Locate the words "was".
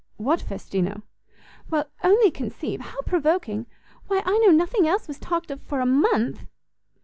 5.07-5.19